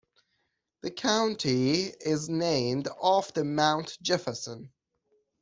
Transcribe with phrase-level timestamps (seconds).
[0.81, 4.71] The county is named after Mount Jefferson.